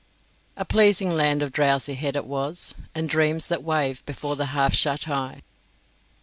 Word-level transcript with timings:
"A 0.57 0.65
pleasing 0.65 1.11
land 1.11 1.43
of 1.43 1.51
drowsihed 1.53 2.15
it 2.15 2.25
was, 2.25 2.73
And 2.95 3.07
dreams 3.07 3.45
that 3.49 3.61
wave 3.61 4.03
before 4.07 4.35
the 4.35 4.47
half 4.47 4.73
shut 4.73 5.07
eye." 5.07 5.43